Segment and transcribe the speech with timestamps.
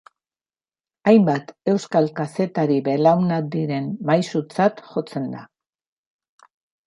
[1.09, 5.43] Hainbat euskal kazetari-belaunaldiren maisutzat jotzen da.